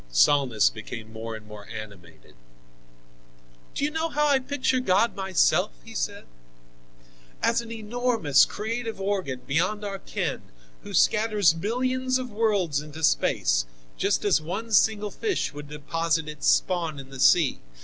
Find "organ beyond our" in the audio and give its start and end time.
8.99-9.99